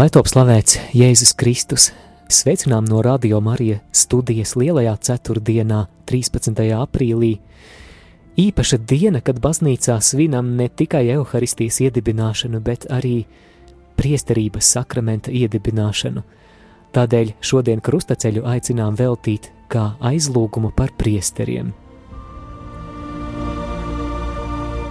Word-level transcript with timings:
Lai 0.00 0.06
top 0.08 0.30
slavēts 0.30 0.78
Jēzus 0.96 1.34
Kristus, 1.36 1.90
sveicinām 2.32 2.86
no 2.88 3.02
Radio 3.04 3.36
Marija 3.44 3.82
studijas 3.92 4.54
lielajā 4.56 4.94
ceturtdienā, 4.96 5.82
13. 6.08 6.62
aprīlī. 6.72 7.34
Īpaša 8.40 8.78
diena, 8.80 9.20
kad 9.20 9.42
baznīcā 9.44 9.98
svinam 10.00 10.54
ne 10.56 10.70
tikai 10.72 11.02
evaharistijas 11.18 11.82
iedibināšanu, 11.84 12.62
bet 12.64 12.88
arī 12.88 13.26
priesterības 14.00 14.72
sakramenta 14.72 15.36
iedibināšanu. 15.36 16.24
Tādēļ 16.96 17.36
šodien 17.44 17.84
krustaceļu 17.84 18.48
aicinām 18.56 18.96
veltīt 18.96 19.52
kā 19.68 19.98
aizlūgumu 20.00 20.72
par 20.80 20.96
priesteriem. 20.96 21.74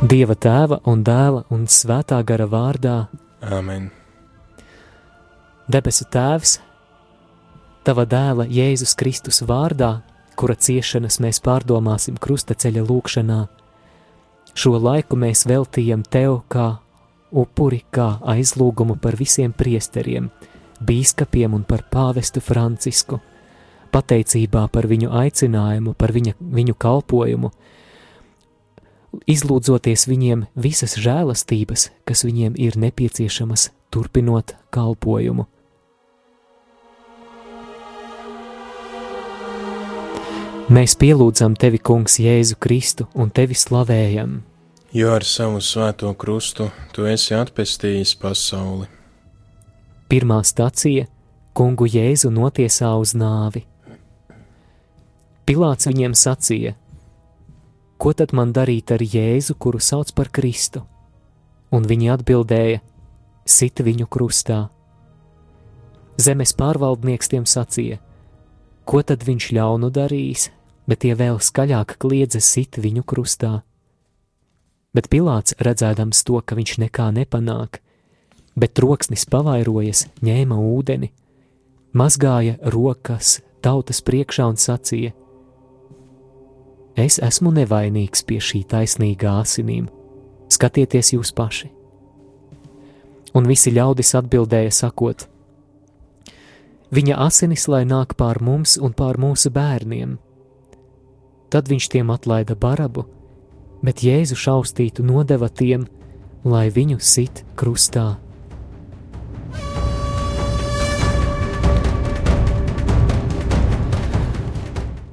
Dieva 0.05 0.37
tēva 0.37 0.83
un 0.85 1.01
dēla 1.01 1.47
un 1.49 1.65
svētā 1.65 2.21
gara 2.21 2.45
vārdā 2.45 2.99
Āmen. 3.41 3.89
Debesu 5.69 6.07
Tēvs, 6.09 6.55
Tava 7.85 8.01
dēla 8.09 8.47
Jēzus 8.49 8.95
Kristus 8.97 9.43
vārdā, 9.45 9.99
kura 10.33 10.55
ciešanas 10.57 11.19
mēs 11.21 11.37
pārdomāsim 11.45 12.15
krustaceļa 12.17 12.81
lūkšanā, 12.87 13.37
šo 14.57 14.71
laiku 14.81 15.19
mēs 15.21 15.45
veltījam 15.45 16.01
Tev 16.01 16.39
kā 16.49 16.79
upuri, 17.29 17.83
kā 17.93 18.15
aizlūgumu 18.33 18.95
par 18.97 19.13
visiem 19.19 19.53
priesteriem, 19.53 20.31
bīskapiem 20.81 21.53
un 21.59 21.67
par 21.69 21.85
pāvestu 21.93 22.41
Francisku, 22.41 23.21
pateicībā 23.93 24.65
par 24.73 24.89
viņu 24.89 25.13
aicinājumu, 25.21 25.93
par 25.93 26.15
viņa, 26.17 26.33
viņu 26.41 26.77
kalpojumu, 26.81 27.53
izlūdzoties 29.29 30.09
viņiem 30.09 30.47
visas 30.57 30.97
žēlastības, 30.97 31.91
kas 32.09 32.25
viņiem 32.25 32.57
ir 32.57 32.81
nepieciešamas 32.87 33.69
turpinot 33.93 34.57
kalpojumu. 34.73 35.45
Mēs 40.69 40.93
pielūdzam 41.01 41.55
tevi, 41.57 41.79
Kungs, 41.81 42.19
Jēzu 42.21 42.53
Kristu 42.61 43.07
un 43.17 43.31
tevi 43.33 43.55
slavējam. 43.57 44.35
Jo 44.93 45.15
ar 45.15 45.23
savu 45.25 45.57
svēto 45.65 46.11
krustu 46.13 46.67
tu 46.93 47.07
esi 47.09 47.33
atpestījis 47.33 48.11
pasauli. 48.21 48.85
Pirmā 50.09 50.37
stacija- 50.45 51.07
Kungu 51.57 51.87
Jēzu 51.89 52.29
notiesā 52.29 52.91
uz 53.01 53.15
nāvi. 53.17 53.63
Pilāts 55.47 55.89
viņiem 55.89 56.13
sacīja: 56.13 56.75
Ko 57.97 58.13
tad 58.13 58.31
man 58.31 58.53
darīt 58.53 58.91
ar 58.91 58.99
Jēzu, 58.99 59.57
kuru 59.57 59.79
sauc 59.79 60.13
par 60.13 60.29
Kristu? 60.29 60.85
Un 61.71 61.83
viņi 61.83 62.13
atbildēja: 62.13 62.79
Sit 63.43 63.75
viņu 63.79 64.05
krustā. 64.05 64.69
Zemes 66.17 66.53
pārvaldnieks 66.53 67.27
tiem 67.27 67.45
sacīja: 67.45 67.97
Ko 68.85 69.01
tad 69.01 69.23
viņš 69.23 69.51
ļaunu 69.51 69.89
darījis? 69.89 70.58
Bet 70.89 71.03
tie 71.05 71.13
vēl 71.13 71.37
skaļāk 71.37 71.99
kliedza 72.01 72.41
sit 72.41 72.79
viņu 72.81 73.05
krustā. 73.05 73.59
Bet 74.95 75.09
Pilārs, 75.13 75.53
redzēdams 75.61 76.23
to, 76.25 76.39
ka 76.41 76.57
viņš 76.57 76.79
nekā 76.81 77.11
nepanāk, 77.13 77.77
bet 78.57 78.73
troksnis 78.73 79.27
pavairojas, 79.29 80.07
ņēma 80.25 80.57
ūdeni, 80.57 81.11
mazgāja 81.93 82.57
rokas 82.73 83.37
tautas 83.61 84.01
priekšā 84.01 84.47
un 84.49 84.57
sacīja: 84.57 85.13
Es 86.97 87.19
esmu 87.21 87.53
nevainīgs 87.53 88.25
pie 88.25 88.39
šī 88.41 88.63
taisnīgā 88.71 89.35
asinīm, 89.43 89.85
skatieties 90.49 91.13
jūs 91.13 91.31
paši! 91.37 91.69
Un 93.37 93.45
visi 93.45 93.69
ļaudis 93.69 94.15
atbildēja, 94.17 94.73
sakot: 94.73 95.27
Viņa 96.89 97.19
asinis 97.27 97.67
lai 97.69 97.83
nāk 97.85 98.17
pār 98.17 98.41
mums 98.41 98.79
un 98.81 98.97
pār 98.97 99.21
mūsu 99.21 99.53
bērniem! 99.53 100.17
Tad 101.49 101.65
viņš 101.65 101.87
tiem 101.89 102.11
atlaida 102.13 102.53
barabu, 102.53 103.07
bet 103.81 104.03
Jēzu 104.05 104.37
šaustītu 104.37 105.01
nodeva 105.01 105.49
tiem, 105.49 105.87
lai 106.45 106.67
viņu 106.69 106.99
sit 107.01 107.41
krustā. 107.57 108.19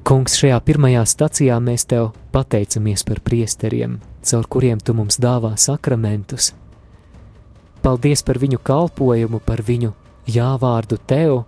Kungs, 0.07 0.37
šajā 0.39 0.61
pirmajā 0.63 1.01
stacijā 1.09 1.57
mēs 1.59 1.83
tev 1.89 2.13
pateicamies 2.31 3.01
par 3.03 3.19
priesteriem, 3.25 3.97
caur 4.23 4.45
kuriem 4.47 4.79
tu 4.79 4.93
mums 4.95 5.17
dāvā 5.19 5.51
sakramentus. 5.59 6.53
Paldies 7.83 8.23
par 8.23 8.37
viņu 8.39 8.61
kalpojumu, 8.63 9.41
par 9.43 9.65
viņu 9.67 9.91
jāvārdu 10.31 11.01
tev 11.01 11.41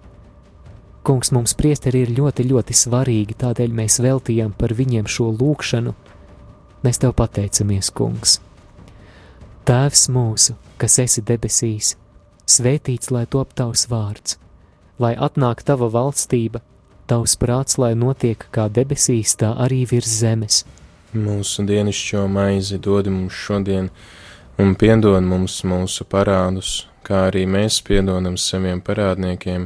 Kungs, 1.04 1.32
mums 1.32 1.56
priesteri 1.56 2.04
ir 2.04 2.12
ļoti, 2.12 2.44
ļoti 2.50 2.76
svarīgi, 2.76 3.38
tādēļ 3.40 3.76
mēs 3.76 4.00
veltījām 4.04 4.52
par 4.60 4.76
viņiem 4.76 5.08
šo 5.08 5.30
lūgšanu. 5.40 5.96
Mēs 6.84 7.00
tev 7.02 7.16
pateicamies, 7.20 7.92
Kungs. 7.96 8.40
Tēvs 9.70 10.08
mūsu, 10.12 10.56
kas 10.82 10.98
esi 11.04 11.24
debesīs, 11.26 11.94
svētīts 12.50 13.12
lai 13.14 13.26
top 13.30 13.54
tavs 13.54 13.86
vārds, 13.92 14.40
lai 15.00 15.14
atnāk 15.16 15.64
tava 15.68 15.90
valstība, 15.94 16.64
tavs 17.10 17.36
prāts, 17.40 17.78
lai 17.82 17.94
notiek 17.96 18.46
kā 18.52 18.68
debesīs, 18.70 19.36
tā 19.40 19.54
arī 19.66 19.84
virs 19.90 20.10
zemes. 20.24 20.64
Mūsu 21.14 21.66
dienascho 21.66 22.28
maizi 22.30 22.78
dod 22.78 23.08
mums 23.10 23.34
šodien, 23.34 23.88
un 24.62 24.76
piedod 24.78 25.24
mums 25.26 25.62
mūsu 25.66 26.06
parādus, 26.06 26.84
kā 27.06 27.28
arī 27.30 27.46
mēs 27.50 27.80
piedodam 27.86 28.36
saviem 28.38 28.82
parādniekiem 28.86 29.66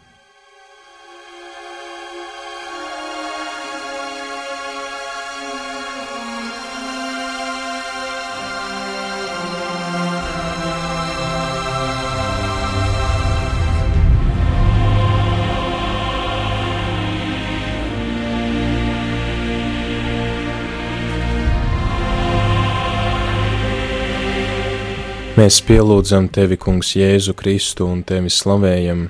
Mēs 25.41 25.55
pielūdzam 25.65 26.27
tevi, 26.29 26.53
Kungs, 26.53 26.91
Jēzu 26.93 27.33
Kristu 27.33 27.87
un 27.89 28.03
tevi 28.05 28.29
slavējam, 28.29 29.07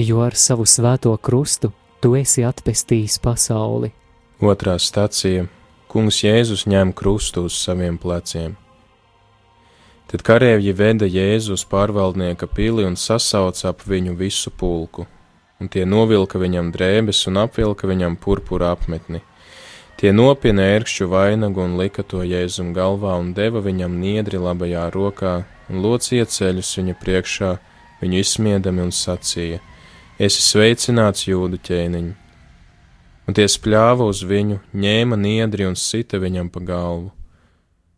jo 0.00 0.22
ar 0.24 0.32
savu 0.32 0.64
svēto 0.64 1.10
krustu 1.20 1.68
tu 2.00 2.14
esi 2.16 2.40
atpestījis 2.48 3.18
pasauli. 3.20 3.90
Otrā 4.40 4.78
stacija- 4.80 5.44
Kungs 5.92 6.22
Jēzus 6.24 6.64
ņem 6.64 6.94
krustu 6.96 7.44
uz 7.44 7.52
saviem 7.52 7.98
pleciem. 7.98 8.56
Tad 10.08 10.22
karavīri 10.22 10.72
veda 10.72 11.04
Jēzu 11.04 11.52
uz 11.52 11.66
pārvaldnieka 11.68 12.48
pili 12.48 12.86
un 12.88 12.96
sasauca 12.96 13.68
ap 13.68 13.82
viņu 13.84 14.16
visu 14.16 14.50
pulku, 14.50 15.06
un 15.60 15.68
tie 15.68 15.84
novilka 15.84 16.38
viņam 16.38 16.72
drēbes 16.72 17.26
un 17.28 17.36
apvilka 17.44 17.86
viņam 17.86 18.16
purpura 18.16 18.72
apmetni. 18.72 19.20
Tie 19.98 20.12
nopina 20.12 20.62
ērkšķu 20.62 21.08
vainagu 21.08 21.60
un 21.60 21.76
lika 21.76 22.02
to 22.02 22.22
Jēzum 22.22 22.72
galvā 22.72 23.18
un 23.20 23.34
deva 23.34 23.60
viņam 23.60 24.00
niedri 24.00 24.38
labajā 24.38 24.90
rokā, 24.90 25.44
un 25.70 25.80
locīja 25.84 26.26
ceļus 26.28 26.74
viņa 26.78 26.96
priekšā, 27.00 27.54
viņu 28.02 28.20
izsmiedami 28.20 28.84
un 28.84 28.92
sacīja: 28.92 29.60
Esi 30.18 30.44
sveicināts, 30.44 31.26
jūdu 31.28 31.60
ķēniņ! 31.64 32.12
Un 33.24 33.36
tie 33.36 33.46
spļāva 33.48 34.04
uz 34.04 34.20
viņu, 34.28 34.60
ņēma 34.76 35.16
niedri 35.16 35.64
un 35.64 35.78
sita 35.80 36.20
viņam 36.20 36.50
pa 36.52 36.60
galvu. 36.60 37.12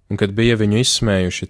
Un, 0.06 0.18
kad 0.20 0.30
bija 0.38 0.54
viņu 0.60 0.78
izsmējuši, 0.84 1.48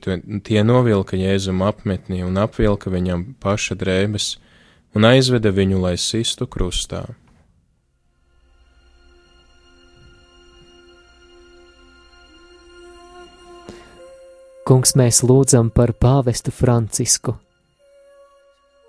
tie 0.48 0.62
novilka 0.64 1.18
jēzum 1.20 1.60
apmetnī 1.66 2.22
un 2.24 2.40
apvilka 2.40 2.88
viņam 2.88 3.34
paša 3.42 3.76
drēbes 3.76 4.30
un 4.96 5.04
aizveda 5.04 5.52
viņu, 5.52 5.82
lai 5.82 5.98
sistu 6.00 6.48
krustā. 6.48 7.04
Kungs, 14.66 14.96
mēs 14.98 15.20
lūdzam 15.22 15.68
par 15.70 15.92
pāvestu 15.94 16.50
Francisku. 16.50 17.36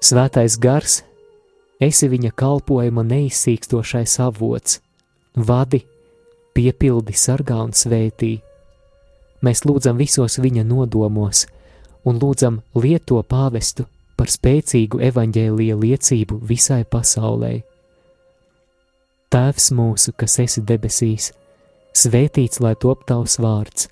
Svētais 0.02 0.56
gars 0.58 1.04
esi 1.78 2.08
viņa 2.10 2.32
kalpojuma 2.34 3.04
neizsīkstošais 3.06 4.16
avots, 4.26 4.80
vadi, 5.38 5.84
piepildi, 6.58 7.14
sargā 7.14 7.60
un 7.62 7.76
svētī. 7.78 8.32
Mēs 9.46 9.62
lūdzam 9.70 10.00
visos 10.02 10.40
viņa 10.42 10.64
nodomos 10.66 11.44
un 12.10 12.18
lūdzam 12.24 12.58
lieto 12.74 13.20
pāvestu 13.22 13.86
par 14.18 14.34
spēcīgu 14.34 15.04
evaņģēlīja 15.12 15.76
liecību 15.78 16.40
visai 16.42 16.80
pasaulē. 16.90 17.52
Tēvs 19.30 19.70
mūsu, 19.78 20.16
kas 20.18 20.40
esi 20.42 20.66
debesīs, 20.66 21.30
svētīts 21.94 22.64
lai 22.66 22.74
top 22.82 23.06
tavs 23.06 23.38
vārds, 23.38 23.92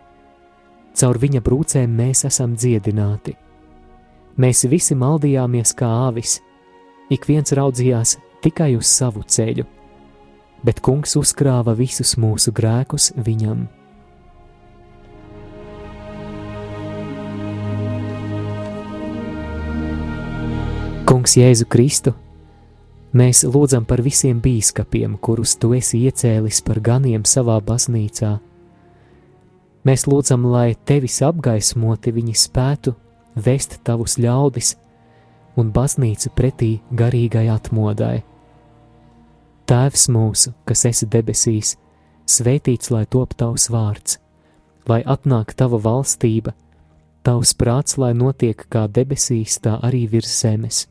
Caur 0.97 1.17
viņa 1.17 1.41
brūcēm 1.41 1.91
mēs 1.95 2.25
esam 2.27 2.55
dziedināti. 2.59 3.35
Mēs 4.41 4.65
visi 4.71 4.95
maldījāmies 4.95 5.75
kā 5.77 5.89
āvis 6.07 6.39
ik 7.11 7.27
viens 7.27 7.51
raudzījās 7.51 8.15
tikai 8.43 8.73
uz 8.77 8.87
savu 8.87 9.23
ceļu, 9.27 9.65
bet 10.63 10.79
kungs 10.83 11.17
uzkrāva 11.19 11.75
visus 11.75 12.15
mūsu 12.19 12.53
grēkus 12.55 13.11
viņam. 13.19 13.67
Kungs 21.11 21.35
Jēzu 21.35 21.67
Kristu, 21.67 22.13
mēs 23.11 23.43
lūdzam 23.43 23.83
par 23.83 23.99
visiem 23.99 24.39
bīskapiem, 24.39 25.17
kurus 25.19 25.57
tu 25.59 25.73
esi 25.75 26.05
iecēlis 26.07 26.61
par 26.63 26.79
ganiem 26.79 27.27
savā 27.27 27.59
baznīcā. 27.59 28.37
Mēs 29.87 30.05
lūdzam, 30.05 30.45
lai 30.45 30.75
tevis 30.85 31.21
apgaismoti 31.25 32.13
viņi 32.13 32.35
spētu 32.37 32.93
vest 33.35 33.79
tavus 33.87 34.19
ļaudis 34.21 34.75
un 35.57 35.71
baznīcu 35.73 36.31
pretī 36.37 36.71
garīgai 36.93 37.47
atmodai. 37.51 38.21
Tēvs 39.65 40.07
mūsu, 40.11 40.53
kas 40.67 40.85
esi 40.89 41.07
debesīs, 41.09 41.75
svētīts 42.29 42.91
lai 42.93 43.05
top 43.09 43.33
tavs 43.39 43.69
vārds, 43.73 44.19
lai 44.87 45.01
atnāk 45.01 45.55
tava 45.57 45.79
valstība, 45.81 46.53
tavs 47.25 47.55
prāts, 47.57 47.97
lai 47.97 48.13
notiek 48.13 48.65
kā 48.69 48.87
debesīs, 48.87 49.57
tā 49.63 49.79
arī 49.81 50.05
virs 50.11 50.33
zemes. 50.43 50.90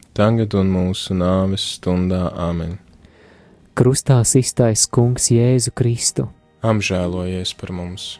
tagad 0.17 0.55
un 0.59 0.71
mūsu 0.71 1.15
nāves 1.17 1.65
stundā 1.77 2.27
Āmen. 2.49 2.77
Krustā 3.75 4.21
iztais 4.21 4.87
Kungs 4.87 5.29
Jēzu 5.31 5.71
Kristu. 5.75 6.27
Apžēlojies 6.61 7.55
par 7.57 7.71
mums! 7.73 8.19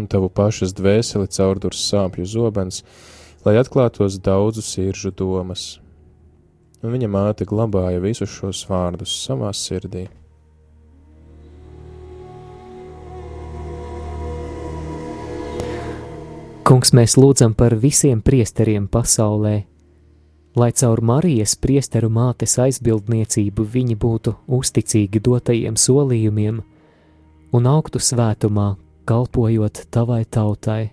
un 0.00 0.08
tavu 0.10 0.30
pašas 0.32 0.72
dvēseli 0.76 1.28
caurdurs 1.36 1.82
sāpju 1.90 2.26
zobens, 2.26 2.82
lai 3.44 3.58
atklātos 3.60 4.18
daudzu 4.20 4.64
siržu 4.64 5.12
domas. 5.16 5.78
Un 6.80 6.94
viņa 6.96 7.10
māte 7.12 7.44
glabāja 7.48 8.00
visus 8.00 8.32
šos 8.32 8.64
vārdus 8.70 9.12
savā 9.26 9.52
sirdī. 9.56 10.08
Kungs, 16.70 16.92
mēs 16.94 17.16
lūdzam 17.18 17.56
par 17.58 17.74
visiem 17.82 18.20
priesteriem 18.22 18.84
pasaulē, 18.86 19.64
lai 20.54 20.68
caur 20.70 21.00
Marijas 21.02 21.56
priesteru 21.58 22.06
mātes 22.14 22.54
aizbildniecību 22.62 23.64
viņi 23.72 23.96
būtu 23.98 24.36
uzticīgi 24.46 25.18
dotajiem 25.26 25.74
solījumiem 25.74 26.60
un 27.58 27.66
augtu 27.66 27.98
svētumā, 27.98 28.68
kalpojot 29.10 29.84
tavai 29.90 30.22
tautai. 30.24 30.92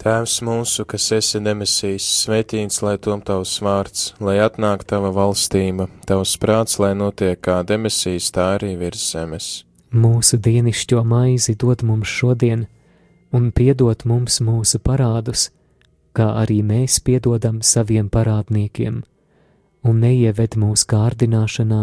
Tēvs 0.00 0.36
mūsu, 0.46 0.84
kas 0.86 1.08
esi 1.16 1.40
demisijas, 1.42 2.04
svētīts 2.22 2.78
lai 2.84 2.94
tom 3.02 3.22
tavs 3.26 3.56
vārds, 3.64 4.12
lai 4.22 4.36
atnāk 4.44 4.84
tava 4.88 5.10
valstība, 5.10 5.88
tavs 6.06 6.36
prāts, 6.40 6.76
lai 6.78 6.92
notiek 6.94 7.40
kā 7.42 7.56
demisijas, 7.66 8.30
tā 8.30 8.52
arī 8.58 8.76
virs 8.80 9.02
zemes. 9.12 9.48
Mūsu 9.96 10.38
dienišķo 10.42 11.02
maizi 11.02 11.56
dod 11.58 11.82
mums 11.88 12.12
šodien, 12.12 12.66
un 13.34 13.50
piedod 13.50 14.04
mums 14.06 14.38
mūsu 14.44 14.78
parādus, 14.84 15.48
kā 16.16 16.28
arī 16.44 16.60
mēs 16.62 17.00
piedodam 17.02 17.58
saviem 17.64 18.08
parādniekiem, 18.12 19.02
un 19.82 20.00
neieved 20.04 20.56
mūsu 20.60 20.86
kārdināšanā, 20.92 21.82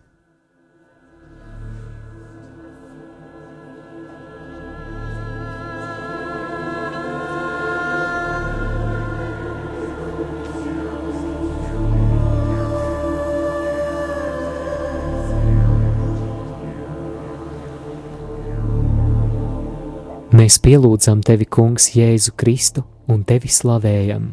Mēs 20.41 20.55
pielūdzam 20.57 21.19
tevi, 21.21 21.45
Kungs, 21.45 21.91
Jēzu 21.93 22.31
Kristu 22.33 22.81
un 23.13 23.19
tevi 23.29 23.45
slavējam. 23.51 24.31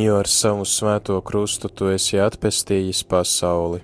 Jo 0.00 0.14
ar 0.22 0.28
savu 0.30 0.64
svēto 0.64 1.18
krustu 1.20 1.68
tu 1.68 1.90
esi 1.92 2.16
atpestījis 2.24 3.02
pasauli. 3.04 3.82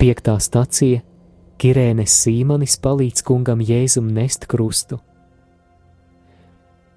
Piektā 0.00 0.34
stacija- 0.42 1.04
Kirēnes 1.62 2.16
Sīmanis 2.24 2.74
palīdz 2.82 3.22
kungam 3.22 3.62
Jēzum 3.62 4.08
nest 4.10 4.48
krustu. 4.50 4.98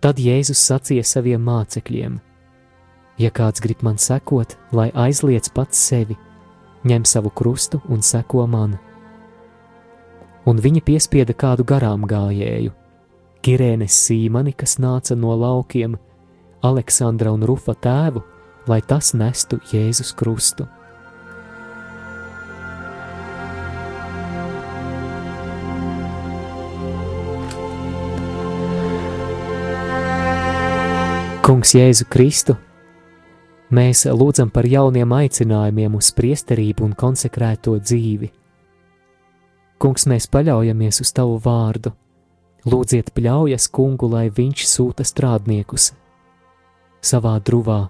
Tad 0.02 0.18
Jēzus 0.18 0.58
sacīja 0.58 1.06
saviem 1.06 1.46
mācekļiem: 1.46 2.18
Ja 3.20 3.30
kāds 3.30 3.62
grib 3.62 3.84
man 3.84 3.98
sekot, 3.98 4.58
lai 4.72 4.90
aizliec 4.96 5.54
pats 5.54 5.78
sevi, 5.78 6.18
ņem 6.86 7.06
savu 7.06 7.30
krustu 7.30 7.82
un 7.88 8.02
seko 8.02 8.48
man. 8.48 8.80
Un 10.48 10.58
viņi 10.58 10.82
piespieda 10.82 11.34
kādu 11.34 11.64
garām 11.64 12.02
gājēju 12.02 12.87
Kirēnes 13.44 13.96
Sīmani, 14.06 14.54
kas 14.58 14.78
nāca 14.82 15.16
no 15.16 15.36
laukiem, 15.38 15.98
Aleksandra 16.66 17.32
un 17.32 17.46
Rufa 17.46 17.76
tēvu, 17.78 18.24
lai 18.68 18.82
tas 18.82 19.14
nestu 19.14 19.60
Jēzus 19.72 20.14
Krustu. 20.18 20.68
Kungs 31.48 31.72
Jēzu 31.78 32.10
Kristu, 32.12 32.58
mēs 33.72 34.02
lūdzam 34.12 34.50
par 34.52 34.68
jauniem 34.68 35.14
aicinājumiem 35.16 35.94
uz 35.96 36.10
priesterību 36.18 36.84
un 36.90 36.98
konsekrēto 36.98 37.78
dzīvi. 37.80 38.34
Kungs, 39.80 40.10
mēs 40.12 40.28
paļaujamies 40.34 41.00
uz 41.06 41.14
Tavu 41.16 41.38
vārdu 41.46 41.94
Lūdziet, 42.68 43.14
pļaujas 43.16 43.70
kungu, 43.72 44.10
lai 44.12 44.28
viņš 44.28 44.66
sūta 44.68 45.06
strādniekus 45.08 45.94
savā 47.08 47.38
druvā. 47.40 47.86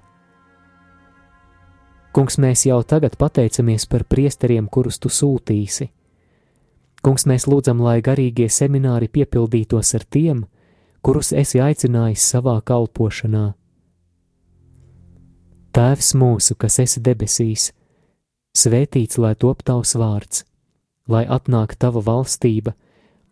Kungs, 2.14 2.38
mēs 2.42 2.68
jau 2.68 2.78
tagad 2.86 3.18
pateicamies 3.18 3.88
par 3.90 4.06
priesteriem, 4.06 4.68
kurus 4.70 5.00
tu 5.02 5.10
sūtīsi. 5.10 5.90
Kungs, 7.02 7.26
mēs 7.30 7.48
lūdzam, 7.50 7.82
lai 7.82 8.00
garīgie 8.06 8.50
semināri 8.54 9.10
piepildītos 9.10 9.96
ar 9.98 10.06
tiem, 10.06 10.46
kurus 11.02 11.34
esi 11.34 11.62
aicinājis 11.62 12.30
savā 12.36 12.60
kalpošanā. 12.62 13.46
Tēvs 15.74 16.16
mūsu, 16.18 16.54
kas 16.58 16.80
esi 16.86 17.02
debesīs, 17.06 17.72
svētīts 18.58 19.18
lai 19.22 19.34
top 19.38 19.62
tavs 19.66 19.94
vārds, 19.98 20.44
lai 21.10 21.26
atnāk 21.26 21.78
tava 21.78 22.02
valstība 22.02 22.74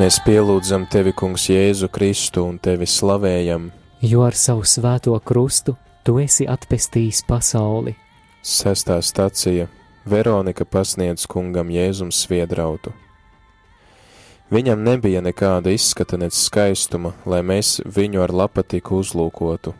Mēs 0.00 0.16
pielūdzam 0.24 0.86
tevi, 0.88 1.12
Kungs, 1.12 1.42
Jēzu 1.50 1.90
Kristu 1.92 2.46
un 2.48 2.54
tevi 2.56 2.86
slavējam, 2.88 3.66
jo 4.00 4.22
ar 4.24 4.32
savu 4.32 4.62
svēto 4.64 5.12
krustu 5.20 5.74
tu 6.08 6.14
esi 6.22 6.46
atpestījis 6.48 7.18
pasauli. 7.28 7.92
Sestā 8.40 8.96
stacija 9.04 9.66
Veronika 10.08 10.64
pasniedz 10.64 11.26
kungam 11.28 11.68
Jēzum 11.68 12.14
sviedrautu. 12.16 12.94
Viņam 14.48 14.80
nebija 14.88 15.20
nekāda 15.20 15.76
izskata 15.76 16.16
nec 16.16 16.32
skaistuma, 16.32 17.12
lai 17.28 17.42
mēs 17.44 17.82
viņu 17.84 18.24
ar 18.24 18.32
lapatiku 18.32 19.02
uzlūkotu. 19.04 19.76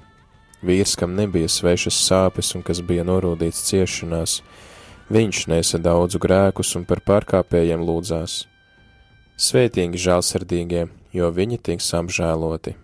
Vīrs, 0.60 0.98
kam 1.00 1.16
nebija 1.16 1.48
svešas 1.48 1.96
sāpes 2.10 2.52
un 2.52 2.66
kas 2.68 2.84
bija 2.84 3.08
norūdīts 3.08 3.64
ciešanās, 3.72 4.42
viņš 5.08 5.46
nesa 5.48 5.80
daudzu 5.80 6.20
grēkus 6.20 6.76
un 6.76 6.84
par 6.84 7.00
pārkāpējiem 7.08 7.88
lūdzās 7.88 8.42
Svētīgi 9.40 9.96
žēlsirdīgie, 9.96 10.82
jo 11.16 11.28
viņi 11.32 11.56
tiks 11.64 11.86
apžēloti. 11.96 12.74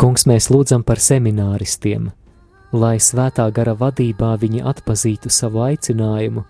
Kungs, 0.00 0.24
mēs 0.26 0.48
lūdzam 0.48 0.80
par 0.82 0.96
semināristiem, 0.96 2.08
lai 2.72 2.96
svētā 3.04 3.44
gara 3.52 3.76
vadībā 3.76 4.32
viņi 4.40 4.64
atpazītu 4.72 5.28
savu 5.28 5.60
aicinājumu. 5.68 6.46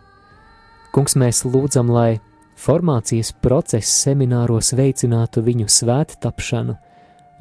Kungs, 0.94 1.18
mēs 1.18 1.42
lūdzam, 1.42 1.90
lai 1.90 2.22
formācijas 2.62 3.34
process 3.42 3.90
semināros 4.06 4.70
veicinātu 4.78 5.42
viņu 5.42 5.66
svēttapšanu 5.66 6.78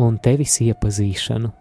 un 0.02 0.18
tevis 0.18 0.58
iepazīšanu. 0.66 1.61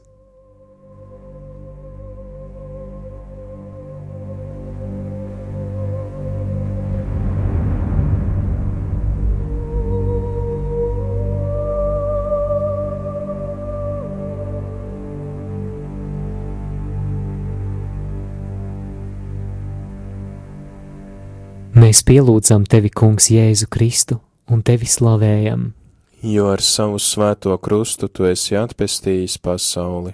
Mēs 21.81 22.03
pielūdzam 22.05 22.67
tevi, 22.69 22.91
Kungs, 22.93 23.31
Jēzu 23.33 23.65
Kristu 23.73 24.19
un 24.53 24.59
tevi 24.61 24.85
slavējam. 24.85 25.71
Jo 26.21 26.51
ar 26.53 26.61
savu 26.61 26.99
svēto 27.01 27.55
krustu 27.57 28.05
tu 28.05 28.27
esi 28.29 28.53
atpestījis 28.59 29.39
pasauli. 29.41 30.13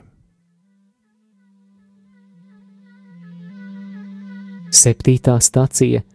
Septītā 4.71 5.35
stacija 5.43 6.05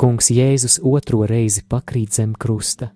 Kungs 0.00 0.32
Jēzus 0.32 0.78
otro 0.80 1.26
reizi 1.28 1.66
pakrīt 1.68 2.16
zem 2.16 2.32
krusta. 2.32 2.94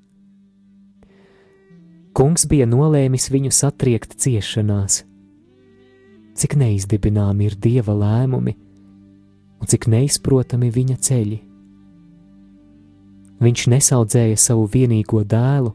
Kungs 2.17 2.49
bija 2.49 2.65
nolēmis 2.71 3.29
viņu 3.29 3.53
satriekt 3.53 4.17
ciešanās. 4.25 5.03
Cik 6.33 6.57
neizdibināmi 6.57 7.51
ir 7.51 7.61
dieva 7.61 7.93
lēmumi, 7.93 8.57
un 9.63 9.71
cik 9.71 9.87
neizprotami 9.87 10.73
viņa 10.75 10.97
ceļi. 11.07 11.39
Viņš 13.43 13.63
nesaudzēja 13.71 14.39
savu 14.39 14.67
vienīgo 14.71 15.23
dēlu, 15.23 15.71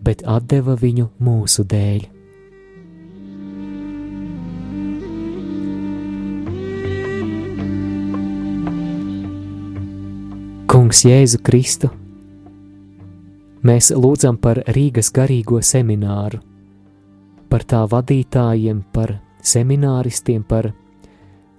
bet 0.00 0.24
deva 0.48 0.76
viņu 0.80 1.10
mūsu 1.20 1.64
dēļ. 1.68 2.08
Kungs 10.70 11.04
Jēzu 11.04 11.40
Kristu, 11.42 11.90
mēs 13.66 13.90
lūdzam 13.90 14.36
par 14.40 14.62
Rīgas 14.70 15.10
garīgo 15.12 15.58
semināru, 15.60 16.38
par 17.50 17.64
tā 17.66 17.82
vadītājiem, 17.90 18.84
par 18.94 19.18
semināristiem, 19.42 20.44
par 20.46 20.70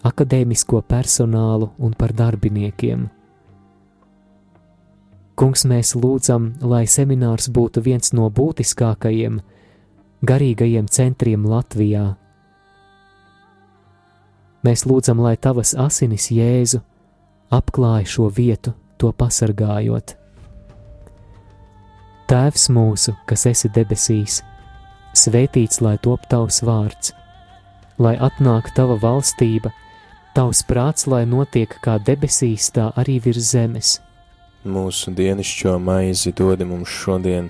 akadēmisko 0.08 0.82
personālu 0.88 1.72
un 1.80 1.94
par 1.98 2.14
darbiniekiem. 2.18 3.08
Kungs, 5.38 5.64
mēs 5.66 5.96
lūdzam, 5.98 6.52
lai 6.62 6.84
seminārs 6.86 7.50
būtu 7.50 7.82
viens 7.82 8.14
no 8.14 8.28
būtiskākajiem, 8.30 9.40
garīgajiem 10.28 10.90
centriem 10.92 11.48
Latvijā. 11.50 12.12
Mēs 14.62 14.86
lūdzam, 14.86 15.22
lai 15.24 15.34
tavas 15.42 15.74
asinis 15.74 16.30
Jēzu 16.30 16.84
apklāj 17.52 18.06
šo 18.06 18.30
vietu, 18.30 18.76
to 19.02 19.10
pasargājot. 19.18 20.16
Tēvs 22.30 22.70
mūsu, 22.72 23.16
kas 23.28 23.48
esi 23.50 23.72
debesīs, 23.74 24.40
svētīts 25.18 25.82
lai 25.84 25.98
top 26.06 26.30
tavs 26.32 26.62
vārds, 26.64 27.12
lai 28.00 28.14
atnāk 28.22 28.70
tava 28.78 28.96
valstība 29.02 29.74
Tavs 30.32 30.62
prāts, 30.64 31.10
lai 31.12 31.26
notiek 31.28 31.74
kā 31.84 31.98
debesīs, 32.00 32.70
tā 32.72 32.92
arī 32.96 33.18
virs 33.20 33.52
zemes. 33.52 33.98
Mūsu 34.64 35.12
dienascho 35.12 35.74
maizi 35.82 36.32
dod 36.32 36.62
mums 36.64 36.88
šodien, 36.88 37.50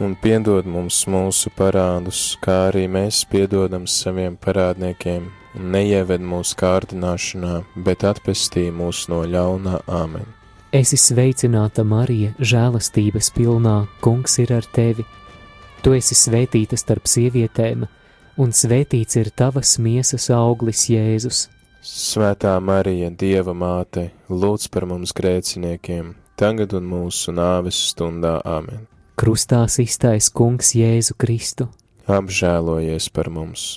un 0.00 0.14
piedod 0.22 0.64
mums 0.64 1.02
mūsu 1.12 1.50
parādus, 1.58 2.38
kā 2.40 2.70
arī 2.70 2.86
mēs 2.88 3.24
piedodam 3.28 3.84
saviem 3.90 4.38
parādniekiem, 4.40 5.26
un 5.58 5.68
neieved 5.74 6.24
mūsu 6.24 6.56
kārdināšanā, 6.60 7.58
bet 7.84 8.06
atpestī 8.08 8.70
mūs 8.72 9.08
no 9.12 9.20
ļaunā 9.28 9.82
āmen. 9.84 10.24
Esi 10.72 10.96
sveicināta, 11.00 11.84
Marija, 11.84 12.32
žēlastības 12.40 13.28
pilnā, 13.36 13.74
kungs 14.00 14.38
ir 14.40 14.54
ar 14.56 14.64
tevi. 14.72 15.04
Tu 15.84 15.92
esi 15.98 16.16
svētīta 16.16 16.78
starp 16.80 17.06
sievietēm, 17.12 17.84
un 18.40 18.56
svētīts 18.56 19.20
ir 19.20 19.30
tavas 19.36 19.76
miesas 19.78 20.30
auglis, 20.32 20.88
Jēzus. 20.92 21.46
Svētā 21.86 22.56
Marija, 22.58 23.12
Dieva 23.14 23.52
māte, 23.54 24.08
lūdz 24.26 24.66
par 24.74 24.88
mums 24.90 25.12
grēciniekiem, 25.14 26.16
tagad 26.34 26.74
un 26.74 26.88
mūsu 26.90 27.30
nāves 27.30 27.78
stundā 27.92 28.40
Āmen. 28.42 28.88
Krustā 29.14 29.62
iztais 29.70 30.26
Kungs 30.34 30.74
Jēzu 30.74 31.14
Kristu. 31.14 31.70
Apžēlojies 32.10 33.06
par 33.14 33.30
mums! 33.30 33.76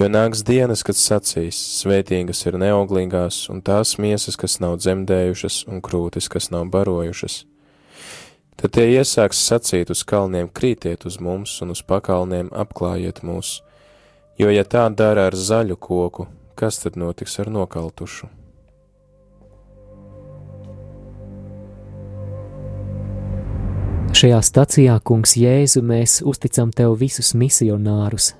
jo 0.00 0.08
nāks 0.08 0.40
dienas, 0.46 0.80
kad 0.86 0.96
sacīs, 0.96 1.58
svētīgas 1.82 2.40
ir 2.48 2.56
neauglīgās 2.60 3.42
un 3.52 3.60
tās 3.60 3.98
miesas, 4.00 4.38
kas 4.40 4.56
nav 4.62 4.78
dzemdējušas 4.80 5.66
un 5.68 5.82
krūtis, 5.84 6.30
kas 6.32 6.48
nav 6.54 6.70
barojušas. 6.72 7.42
Tad 8.60 8.74
tie 8.76 8.86
iesāks 8.94 9.40
sacīt 9.44 9.92
uz 9.92 10.04
kalniem, 10.04 10.48
krītiet 10.48 11.04
uz 11.08 11.20
mums 11.20 11.58
un 11.64 11.76
uz 11.76 11.84
pakalniem 11.84 12.48
apklājiet 12.52 13.20
mūs, 13.24 13.60
jo 14.40 14.48
ja 14.52 14.64
tā 14.64 14.88
dara 14.92 15.28
ar 15.28 15.36
zaļu 15.36 15.76
koku, 15.76 16.28
kas 16.56 16.80
tad 16.80 16.96
notiks 17.00 17.36
ar 17.40 17.52
nokaltušu? 17.52 18.32
Šajā 24.16 24.40
stacijā, 24.42 24.96
kungs 25.04 25.36
Jēzu, 25.38 25.84
mēs 25.86 26.18
uzticam 26.26 26.72
tev 26.76 26.96
visus 27.00 27.30
misionārus, 27.32 28.34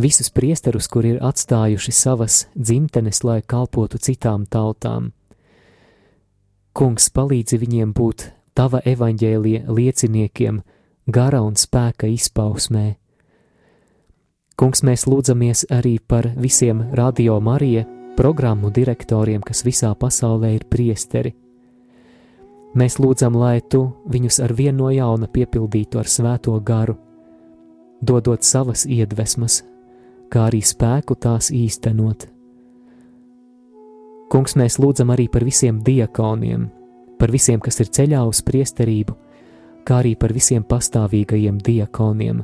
visus 0.00 0.30
priesterus, 0.30 0.88
kuri 0.88 1.14
ir 1.14 1.22
atstājuši 1.24 1.92
savas 1.92 2.46
dzimtenes, 2.56 3.22
lai 3.24 3.40
kalpotu 3.42 3.98
citām 3.98 4.46
tautām. 4.50 5.12
Kungs 6.76 7.08
palīdzi 7.08 7.58
viņiem 7.62 7.94
būt 7.96 8.30
tava 8.56 8.82
evaņģēlija 8.84 9.66
lieciniekiem, 9.72 10.60
gara 11.08 11.40
un 11.44 11.56
spēka 11.56 12.08
izpausmē. 12.12 12.96
Kungs, 14.56 14.82
mēs 14.84 15.04
lūdzamies 15.04 15.66
arī 15.72 15.98
par 16.00 16.30
visiem 16.36 16.80
radio 16.96 17.40
Marija 17.40 17.84
programmu 18.16 18.70
direktoriem, 18.72 19.42
kas 19.44 19.60
visā 19.66 19.92
pasaulē 19.94 20.54
ir 20.56 20.64
priesteri. 20.68 21.34
Mēs 22.76 22.98
lūdzam, 23.00 23.36
lai 23.36 23.60
tu 23.60 23.86
viņus 24.12 24.40
ar 24.44 24.52
vienu 24.56 24.86
no 24.86 24.90
jauna 24.92 25.28
piepildītu 25.32 26.00
ar 26.00 26.08
svēto 26.08 26.56
garu, 26.60 26.96
dodot 28.04 28.44
savas 28.44 28.84
iedvesmas, 28.84 29.62
kā 30.32 30.48
arī 30.48 30.62
spēku 30.64 31.16
tās 31.18 31.50
īstenot. 31.54 32.26
Kungs, 34.32 34.56
mēs 34.58 34.80
lūdzam 34.82 35.12
arī 35.14 35.28
par 35.30 35.44
visiem 35.46 35.78
diakoniem, 35.86 36.66
par 37.18 37.30
visiem, 37.30 37.60
kas 37.62 37.78
ir 37.80 37.92
ceļā 37.94 38.24
uz 38.26 38.42
priesterību, 38.46 39.14
kā 39.86 40.00
arī 40.02 40.16
par 40.18 40.34
visiem 40.34 40.64
pastāvīgajiem 40.66 41.60
diakoniem, 41.62 42.42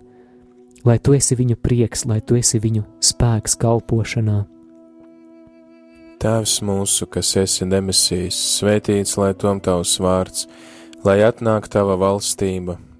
lai 0.87 0.99
tu 1.03 1.16
esi 1.18 1.37
viņu 1.38 1.59
prieks, 1.59 2.07
lai 2.07 2.21
tu 2.23 2.38
esi 2.38 2.61
viņu 2.62 2.85
spēks 3.03 3.59
kalpošanā. 3.59 4.45
Tēvs 6.23 6.61
mūsu, 6.62 7.09
kas 7.11 7.33
esi 7.40 7.66
debesīs, 7.66 8.38
svētīts 8.61 9.16
lai 9.18 9.33
tom 9.35 9.59
tavs 9.59 9.97
vārds, 9.99 10.47
lai 11.03 11.18
atnāk 11.27 11.66
tava 11.66 11.97
valstība, 11.99 12.79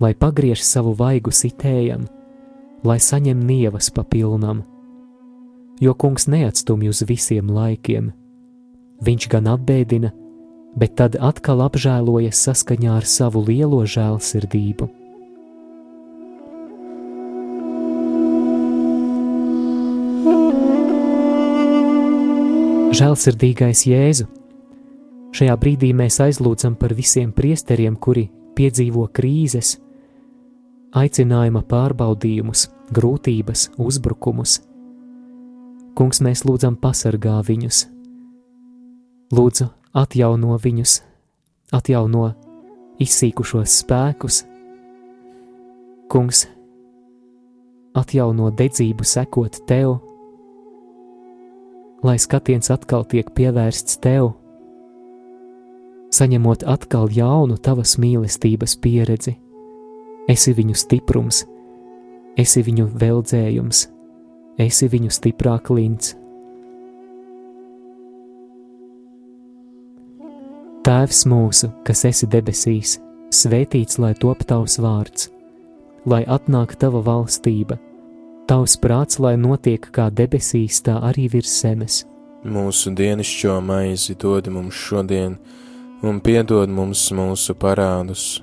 lai 0.00 0.14
pagriež 0.14 0.62
savu 0.64 0.94
vaigu 0.98 1.32
sitējam, 1.34 2.08
lai 2.84 2.98
saņem 3.00 3.40
nievas 3.46 3.90
papilnam, 3.94 4.64
jo 5.80 5.94
kungs 5.94 6.28
neatstumj 6.30 6.90
uz 6.90 7.04
visiem 7.08 7.50
laikiem. 7.50 8.12
Viņš 9.04 9.28
gan 9.30 9.48
apbēdina, 9.54 10.12
bet 10.78 10.96
tad 10.98 11.16
atkal 11.20 11.62
apžēlojas 11.66 12.44
saskaņā 12.48 12.98
ar 12.98 13.08
savu 13.08 13.42
lielo 13.46 13.82
žēlsirdību. 13.86 14.90
Žēlsirdīgais 22.94 23.88
Jēzu! 23.90 24.28
Šajā 25.34 25.54
brīdī 25.58 25.88
mēs 25.98 26.20
aizlūdzam 26.22 26.76
par 26.78 26.92
visiem 26.94 27.32
priesteriem, 27.34 27.96
kuri 27.98 28.28
piedzīvo 28.54 29.08
krīzes, 29.10 29.80
aicinājuma 30.94 31.64
pārbaudījumus, 31.66 32.68
grūtības, 32.94 33.68
uzbrukumus. 33.82 34.60
Kungs, 35.98 36.20
mēs 36.22 36.44
lūdzam, 36.46 36.76
pasargā 36.78 37.36
viņus, 37.46 37.84
lūdzu, 39.34 39.68
atjauno 39.94 40.58
viņus, 40.62 40.96
atjauno 41.74 42.28
izsīkušos 43.02 43.78
spēkus. 43.82 44.42
Kungs, 46.10 46.44
atjauno 47.98 48.50
dedzību 48.54 49.06
sekot 49.06 49.62
tev, 49.70 49.96
lai 52.04 52.18
skatiens 52.20 52.70
atkal 52.74 53.06
tiek 53.08 53.30
pievērsts 53.34 53.98
tev, 54.02 54.34
saņemot 56.14 56.66
atkal 56.70 57.08
jaunu 57.10 57.56
tavas 57.58 57.96
mīlestības 57.98 58.76
pieredzi 58.82 59.38
esi 60.30 60.54
viņu 60.56 60.76
stiprums, 60.78 61.44
esi 62.40 62.62
viņu 62.64 62.88
veldzējums, 63.00 63.86
esi 64.58 64.88
viņu 64.88 65.12
stiprā 65.12 65.58
klints. 65.64 66.14
Tēvs 70.84 71.24
mūsu, 71.28 71.70
kas 71.84 72.04
esi 72.04 72.28
debesīs, 72.28 72.98
svētīts 73.32 73.98
lai 73.98 74.12
top 74.20 74.44
tavs 74.44 74.76
vārds, 74.84 75.30
lai 76.04 76.22
atnāk 76.28 76.74
tava 76.76 77.00
valstība, 77.04 77.78
tavs 78.48 78.76
prāts, 78.80 79.16
lai 79.20 79.36
notiek 79.40 79.88
kā 79.92 80.10
debesīs, 80.12 80.82
tā 80.84 80.98
arī 81.08 81.30
virs 81.32 81.54
zemes. 81.62 82.02
Mūsu 82.44 82.92
dienascho 82.92 83.56
maizi 83.64 84.12
dod 84.20 84.50
mums 84.52 84.76
šodien, 84.76 85.38
un 86.04 86.20
piedod 86.20 86.68
mums 86.68 87.06
mūsu 87.16 87.56
parādus, 87.56 88.42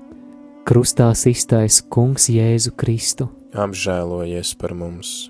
Krustā 0.71 1.09
iztais 1.27 1.81
Kungs 1.91 2.29
Jēzu 2.31 2.71
Kristu. 2.79 3.25
Apžēlojies 3.51 4.53
par 4.55 4.71
mums! 4.71 5.27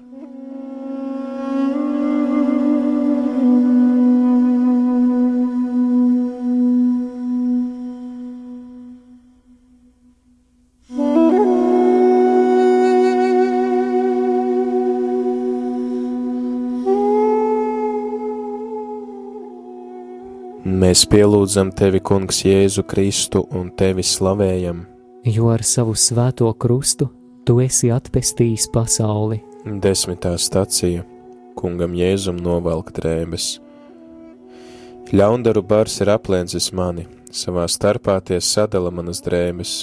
Mēs 20.62 21.08
pielūdzam 21.10 21.74
tevi, 21.74 21.98
Kungs, 21.98 22.46
Jēzu 22.46 22.86
Kristu 22.86 23.48
un 23.50 23.74
tevi 23.74 24.06
slavējam 24.06 24.86
jo 25.26 25.50
ar 25.54 25.64
savu 25.64 25.94
svēto 25.96 26.50
krustu 26.58 27.10
tu 27.46 27.60
esi 27.62 27.92
atpestījis 27.94 28.70
pasauli. 28.74 29.42
Desmitā 29.66 30.34
stacija 30.42 31.06
Kungam 31.58 31.94
Jēzum 31.98 32.40
novelk 32.42 32.94
drēbes. 32.96 33.60
Ļaundaru 35.12 35.62
bars 35.68 36.00
ir 36.02 36.10
aplēncis 36.14 36.72
mani, 36.74 37.04
savā 37.36 37.68
starpā 37.70 38.20
tie 38.26 38.40
sadala 38.42 38.92
manas 38.94 39.22
drēbes. 39.26 39.74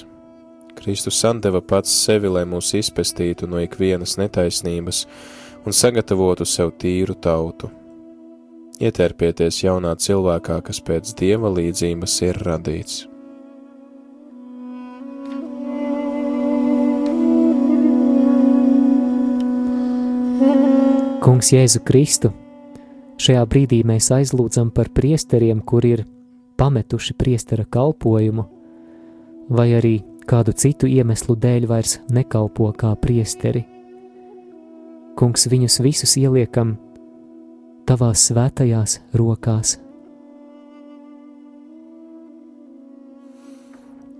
Kristus 0.78 1.18
sandeva 1.20 1.60
pats 1.60 1.92
sevi, 1.92 2.30
lai 2.30 2.44
mūs 2.48 2.72
izpestītu 2.78 3.48
no 3.50 3.60
ikvienas 3.60 4.16
netaisnības 4.18 5.04
un 5.66 5.74
sagatavotu 5.74 6.46
sev 6.46 6.72
tīru 6.80 7.18
tautu. 7.18 7.70
Ietērpieties 8.78 9.64
jaunā 9.64 9.96
cilvēkā, 9.98 10.60
kas 10.62 10.80
pēc 10.86 11.12
dieva 11.18 11.50
līdzības 11.50 12.18
ir 12.30 12.42
radīts. 12.46 13.08
Kungs 21.28 21.50
Jēzu 21.52 21.82
Kristu, 21.84 22.30
šajā 23.20 23.42
brīdī 23.52 23.82
mēs 23.84 24.06
aizlūdzam 24.16 24.70
par 24.72 24.88
priesteriem, 24.96 25.58
kur 25.60 25.84
ir 25.84 26.06
pametuši 26.56 27.12
priestera 27.20 27.66
kalpojumu, 27.68 28.46
vai 29.52 29.66
arī 29.76 29.90
kādu 30.24 30.54
citu 30.56 30.88
iemeslu 30.88 31.36
dēļ 31.36 31.66
vairs 31.68 31.98
nekalpo 32.08 32.70
kā 32.72 32.94
priesteri. 33.02 33.66
Kungs, 35.20 35.44
viņus 35.52 35.76
visus 35.84 36.16
ieliekam 36.16 36.78
tavās 37.84 38.24
svētajās 38.30 38.96
rokās. 39.12 39.76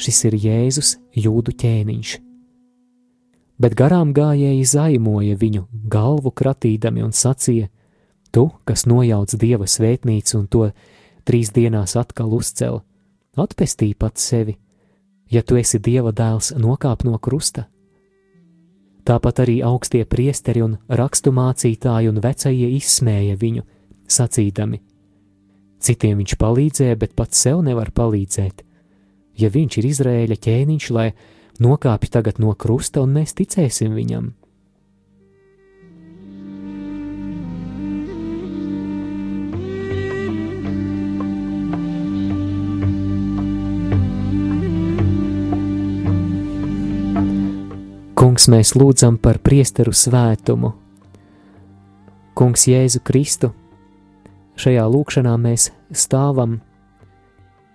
šis 0.00 0.24
ir 0.28 0.36
Jēzus 0.40 0.96
jūdu 1.16 1.54
ķēniņš. 1.56 2.16
Bet 3.56 3.76
garām 3.76 4.12
gājēji 4.16 4.66
zaimoja 4.68 5.36
viņu 5.40 5.64
galvu 5.88 6.32
kratīdami 6.36 7.04
un 7.06 7.14
sacīja: 7.16 7.70
Tu, 8.30 8.50
kas 8.68 8.84
nojauc 8.84 9.32
dieva 9.40 9.64
svētnīcu 9.64 10.36
un 10.38 10.46
to 10.46 10.66
trīs 11.24 11.52
dienās 11.56 11.96
atkal 11.96 12.34
uzcēl, 12.36 12.82
atpestī 13.36 13.94
pats 13.94 14.28
sevi, 14.28 14.58
ja 15.32 15.42
tu 15.42 15.56
esi 15.56 15.80
dieva 15.80 16.12
dēls, 16.12 16.52
nokāp 16.60 17.06
no 17.08 17.16
krusta. 17.18 17.66
Tāpat 19.06 19.40
arī 19.46 19.60
augstie 19.62 20.04
priesteri 20.04 20.64
un 20.66 20.76
raksturmācītāji 20.90 22.10
un 22.10 22.20
vecie 22.20 22.52
izsmēja 22.52 23.40
viņu, 23.40 23.64
sacīdami: 24.06 24.82
Citiem 25.80 26.20
viņš 26.20 26.36
palīdzēja, 26.36 26.96
bet 26.96 27.16
pats 27.16 27.40
sev 27.40 27.64
nevar 27.64 27.92
palīdzēt 27.94 28.66
ja 29.36 29.50
viņš 29.52 29.78
ir 29.80 29.90
Izrēļa 29.90 30.40
ķēniņš, 30.46 30.88
lai 30.96 31.10
nokāpj 31.60 32.10
tagad 32.12 32.40
no 32.42 32.54
krusta 32.54 33.04
un 33.04 33.16
mēs 33.16 33.36
ticēsim 33.36 33.94
viņam. 33.96 34.34
Kungs, 48.16 48.48
mēs 48.52 48.74
lūdzam 48.76 49.20
par 49.20 49.38
priesteru 49.44 49.92
svētumu. 49.96 50.72
Kungs 52.36 52.66
Jēzu 52.68 53.00
Kristu, 53.00 53.52
šajā 54.60 54.82
lūkšanā 54.92 55.36
mēs 55.40 55.70
stāvam 55.92 56.58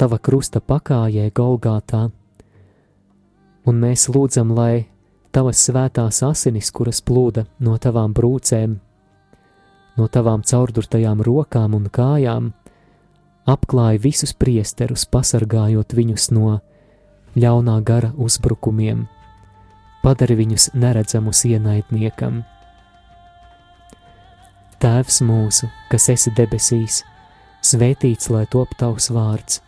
tava 0.02 0.18
krusta 0.18 0.58
pakājē 0.66 1.28
Golgātā, 1.38 2.08
un 3.70 3.82
mēs 3.84 4.08
lūdzam, 4.10 4.56
lai 4.58 4.88
tavas 5.30 5.62
svētās 5.68 6.24
asinis, 6.26 6.72
kuras 6.74 7.04
plūda 7.06 7.44
no 7.62 7.76
tavām 7.78 8.16
brūcēm, 8.18 8.74
no 10.00 10.10
tavām 10.10 10.42
caurdurtajām 10.42 11.22
rokām 11.28 11.78
un 11.78 11.86
kājām, 11.94 12.50
apklāja 13.46 14.02
visus 14.02 14.34
priesterus, 14.34 15.06
pasargājot 15.06 15.94
viņus 15.94 16.30
no 16.34 16.58
ļaunā 17.38 17.80
gara 17.86 18.10
uzbrukumiem, 18.18 19.06
padari 20.02 20.42
viņus 20.42 20.72
neredzamus 20.74 21.46
ienaidniekam. 21.46 22.42
Tēvs 24.82 25.22
mūsu, 25.30 25.70
kas 25.94 26.10
esi 26.10 26.34
debesīs, 26.34 27.04
svētīts 27.62 28.34
lai 28.34 28.48
top 28.50 28.74
tavs 28.82 29.14
vārds 29.14 29.68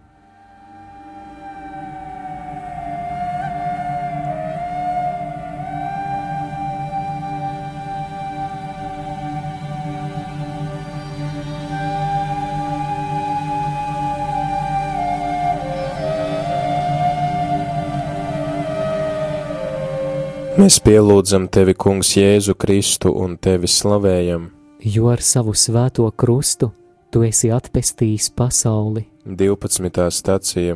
Mēs 20.61 20.75
pielūdzam 20.85 21.47
tevi, 21.49 21.73
Kungs, 21.73 22.11
Jēzu 22.13 22.53
Kristu 22.53 23.09
un 23.17 23.31
tevi 23.41 23.65
slavējam, 23.65 24.43
jo 24.85 25.07
ar 25.09 25.23
savu 25.25 25.55
svēto 25.57 26.03
krustu 26.13 26.67
tu 27.09 27.23
esi 27.25 27.47
atpestījis 27.49 28.27
pasauli. 28.37 29.07
12. 29.25 30.03
stācija 30.13 30.75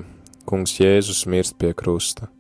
Kungs 0.50 0.74
Jēzus 0.80 1.20
mirst 1.30 1.54
pie 1.62 1.70
krusta. 1.78 2.32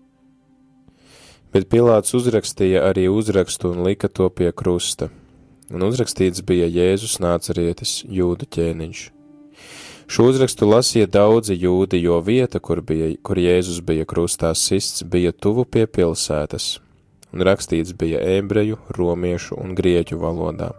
Bet 1.53 1.67
Pilārs 1.69 2.15
uzrakstīja 2.17 2.81
arī 2.87 3.03
uzrakstu 3.13 3.75
un 3.75 3.83
lika 3.85 4.09
to 4.09 4.25
pie 4.33 4.49
krusta, 4.49 5.11
un 5.69 5.85
uzrakstīts 5.85 6.41
bija 6.41 6.65
Jēzus 6.65 7.19
nācarietis, 7.21 7.99
jūdu 8.09 8.49
ķēniņš. 8.57 9.03
Šo 10.09 10.31
uzrakstu 10.31 10.71
lasīja 10.71 11.11
daudzi 11.13 11.59
jūdi, 11.61 12.01
jo 12.07 12.17
vieta, 12.25 12.57
kur, 12.57 12.81
bija, 12.81 13.11
kur 13.21 13.37
Jēzus 13.37 13.85
bija 13.85 14.09
krustā 14.09 14.49
sists, 14.57 15.05
bija 15.05 15.29
tuvu 15.29 15.67
pie 15.69 15.85
pilsētas, 15.85 16.79
un 17.35 17.43
rakstīts 17.45 17.93
bija 17.99 18.21
ebreju, 18.37 18.79
romiešu 18.97 19.59
un 19.59 19.75
grieķu 19.75 20.17
valodā. 20.21 20.71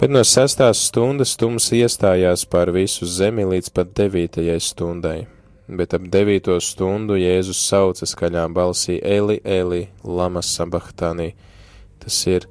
Bet 0.00 0.10
no 0.10 0.24
sestās 0.26 0.80
stundas 0.88 1.36
tums 1.38 1.68
iestājās 1.72 2.42
pār 2.50 2.72
visu 2.74 3.06
zemi 3.06 3.46
līdz 3.46 3.70
pat 3.76 3.92
devītajai 3.94 4.58
stundai, 4.60 5.18
bet 5.68 5.94
ap 5.94 6.08
devīto 6.10 6.58
stundu 6.58 7.20
Jēzus 7.20 7.60
sauca 7.68 8.08
skaļā 8.08 8.48
balsī 8.56 8.98
Eli, 8.98 9.38
Eli, 9.44 9.84
lama 10.02 10.42
sabachtānī. 10.42 11.30
Tas 12.02 12.18
ir, 12.26 12.48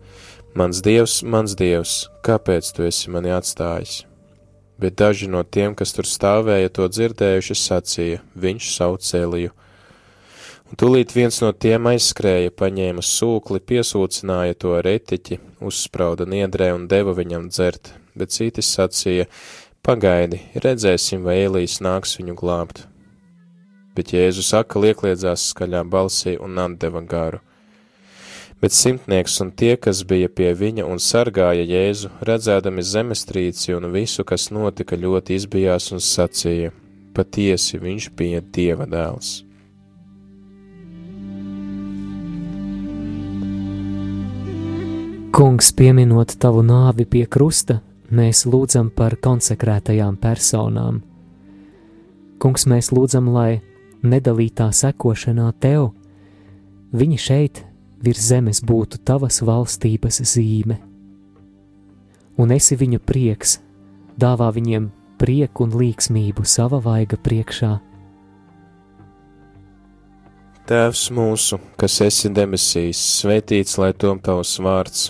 mans 0.55 0.79
dievs, 0.85 1.19
mans 1.27 1.57
dievs, 1.59 2.05
kāpēc 2.23 2.71
tu 2.71 2.87
esi 2.87 3.11
mani 3.11 3.35
atstājis? 3.35 4.05
bet 4.81 4.97
daži 4.97 5.27
no 5.29 5.43
tiem, 5.43 5.75
kas 5.77 5.93
tur 5.93 6.07
stāvēja, 6.09 6.71
to 6.73 6.87
dzirdējuši, 6.89 7.57
sacīja: 7.57 8.21
Viņš 8.33 8.69
sauc 8.73 9.09
Eliju. 9.19 9.53
Un 10.71 10.79
tūlīt 10.79 11.11
viens 11.11 11.41
no 11.43 11.51
tiem 11.51 11.89
aizskrēja, 11.91 12.53
paņēma 12.55 13.03
sūkli, 13.03 13.59
piesūcināja 13.59 14.55
to 14.63 14.77
retiķi, 14.85 15.41
uzsprauda 15.67 16.25
niedrē 16.25 16.71
un 16.77 16.87
deva 16.91 17.11
viņam 17.17 17.49
dzert, 17.51 17.91
bet 18.15 18.31
citis 18.31 18.71
sacīja: 18.77 19.27
Pagaidi, 19.83 20.39
redzēsim, 20.55 21.27
vai 21.27 21.41
Elijas 21.43 21.81
nāks 21.83 22.15
viņu 22.21 22.37
glābt. 22.39 22.85
Bet 23.97 24.15
Jēzus 24.15 24.53
atkal 24.55 24.87
iekliedzās 24.93 25.49
skaļā 25.51 25.83
balsī 25.83 26.37
un 26.39 26.59
atdeva 26.63 27.03
garu 27.03 27.41
bet 28.61 28.71
simtnieks 28.77 29.39
un 29.41 29.49
tie, 29.51 29.73
kas 29.77 30.03
bija 30.05 30.29
pie 30.29 30.51
viņa 30.53 30.85
un 30.85 31.01
sargāja 31.01 31.65
Jēzu, 31.65 32.11
redzēdami 32.29 32.85
zemestrīci 32.85 33.73
un 33.73 33.89
visu, 33.95 34.23
kas 34.23 34.51
notika, 34.53 34.95
ļoti 34.95 35.37
izbijās 35.39 35.89
un 35.95 36.03
sacīja: 36.05 36.69
Patiesi 37.17 37.81
viņš 37.81 38.11
bija 38.15 38.41
Dieva 38.41 38.85
dēls. 38.85 39.50
Kungs, 45.31 45.69
pieminot 45.71 46.33
tavu 46.43 46.59
nāvi 46.59 47.05
pie 47.07 47.21
krusta, 47.23 47.77
mēs 48.11 48.41
lūdzam 48.43 48.89
par 48.91 49.13
konsekrētajām 49.15 50.17
personām. 50.19 50.97
Kungs, 52.35 52.65
mēs 52.67 52.89
lūdzam, 52.91 53.29
lai 53.31 53.61
nedalītā 54.03 54.67
sekošanā 54.75 55.45
tev, 55.63 55.93
viņi 56.91 57.19
šeit 57.25 57.61
virs 58.03 58.25
zemes 58.27 58.59
būtu 58.59 58.99
tavas 59.07 59.39
valstības 59.47 60.19
zīme. 60.33 60.81
Un 62.35 62.51
esi 62.51 62.75
viņu 62.75 62.99
prieks, 62.99 63.61
dāvā 64.19 64.51
viņiem 64.51 64.91
prieku 65.15 65.63
un 65.63 65.79
līksmību 65.79 66.43
sava 66.43 66.81
vaiga 66.83 67.15
priekšā. 67.15 67.71
Tēvs 70.67 71.07
mūsu, 71.15 71.63
kas 71.79 72.01
esi 72.03 72.35
debesīs, 72.35 72.99
svētīts 73.23 73.79
lai 73.79 73.93
tom 73.95 74.19
tavs 74.19 74.57
vārds, 74.59 75.09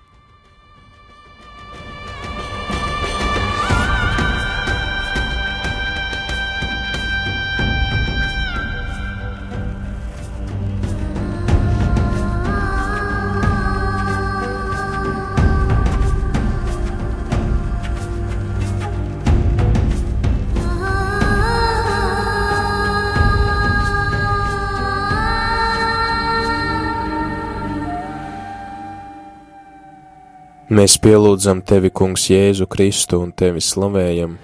Mēs 30.71 30.93
pielūdzam 31.03 31.59
tevi, 31.67 31.89
Kungs, 31.91 32.29
Jēzu 32.31 32.63
Kristu 32.71 33.17
un 33.19 33.33
tevi 33.35 33.59
slavējam. 33.59 34.37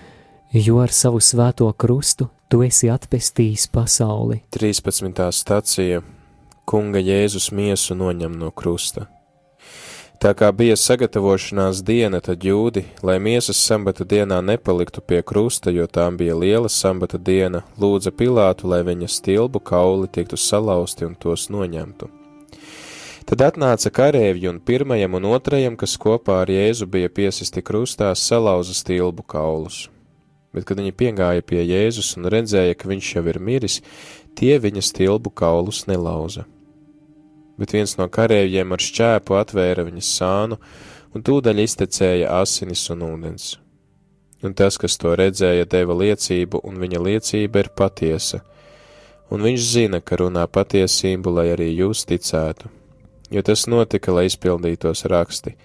Jo 0.51 0.81
ar 0.83 0.91
savu 0.91 1.21
svēto 1.23 1.69
krustu 1.71 2.27
tu 2.51 2.65
esi 2.65 2.89
atpestījis 2.91 3.69
pasauli. 3.71 4.41
13. 4.51 5.21
stācija 5.31 6.01
Kunga 6.67 6.99
Jēzus 6.99 7.47
miesu 7.55 7.95
noņem 7.95 8.35
no 8.41 8.51
krusta. 8.51 9.05
Tā 10.19 10.33
kā 10.35 10.51
bija 10.51 10.75
sagatavošanās 10.75 11.79
diena, 11.87 12.19
tad 12.19 12.43
jūdi, 12.43 12.83
lai 13.07 13.21
miesas 13.23 13.63
sambata 13.63 14.03
dienā 14.03 14.41
nepaliktu 14.43 14.99
pie 15.07 15.23
krusta, 15.23 15.71
jo 15.71 15.87
tām 15.87 16.19
bija 16.19 16.35
liela 16.35 16.67
sambata 16.67 17.15
diena, 17.15 17.63
lūdza 17.79 18.11
Pilātu, 18.11 18.67
lai 18.67 18.83
viņa 18.83 19.07
stilbu 19.15 19.63
kauli 19.63 20.11
tiktu 20.11 20.35
salauzti 20.35 21.07
un 21.07 21.15
tos 21.15 21.47
noņemtu. 21.55 22.16
Tad 23.27 23.41
atnāca 23.43 23.89
karēvi 23.91 24.47
un 24.47 24.61
pirmajam 24.63 25.17
un 25.17 25.25
otrajam, 25.27 25.73
kas 25.75 25.97
kopā 25.99 26.37
ar 26.45 26.47
Jēzu 26.47 26.85
bija 26.87 27.09
piesisti 27.11 27.59
krustā, 27.59 28.13
salauza 28.15 28.71
stilbu 28.71 29.25
kaulus. 29.27 29.89
Bet, 30.55 30.63
kad 30.69 30.79
viņi 30.79 30.93
piegāja 30.95 31.43
pie 31.43 31.59
Jēzus 31.59 32.13
un 32.15 32.29
redzēja, 32.31 32.77
ka 32.79 32.87
viņš 32.87 33.09
jau 33.17 33.25
ir 33.27 33.39
miris, 33.43 33.81
tie 34.31 34.55
viņa 34.63 34.85
stilbu 34.87 35.33
kaulus 35.35 35.81
nelauza. 35.91 36.45
Bet 37.59 37.75
viens 37.75 37.97
no 37.99 38.07
karēviem 38.07 38.71
ar 38.71 38.85
šķēpu 38.85 39.35
atvēra 39.41 39.83
viņas 39.89 40.13
sānu, 40.21 40.61
un 41.11 41.27
tūdaļ 41.27 41.61
iztecēja 41.65 42.31
asinis 42.39 42.85
un 42.95 43.03
ūdens. 43.09 43.49
Un 44.39 44.55
tas, 44.55 44.79
kas 44.79 44.95
to 45.03 45.17
redzēja, 45.19 45.67
deva 45.67 45.99
liecību, 45.99 46.63
un 46.63 46.79
viņa 46.79 47.03
liecība 47.09 47.65
ir 47.65 47.73
patiesa, 47.75 48.39
un 49.27 49.43
viņš 49.43 49.69
zina, 49.75 49.99
ka 49.99 50.23
runā 50.23 50.47
patiesību, 50.47 51.37
lai 51.41 51.49
arī 51.57 51.73
jūs 51.75 52.07
ticētu 52.07 52.76
jo 53.31 53.41
tas 53.43 53.65
notika, 53.67 54.13
lai 54.15 54.27
izpildītos 54.29 55.05
raksti. 55.09 55.55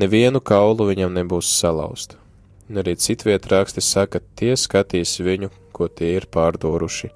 Nevienu 0.00 0.40
kaulu 0.42 0.88
viņam 0.90 1.14
nebūs 1.14 1.50
salauzt. 1.58 2.16
Un 2.70 2.80
arī 2.80 2.96
citviet 2.96 3.46
raksti 3.50 3.82
saka, 3.84 4.22
tie 4.38 4.54
skatīs 4.56 5.18
viņu, 5.20 5.50
ko 5.74 5.88
tie 5.88 6.14
ir 6.16 6.26
pārdoruši. 6.32 7.10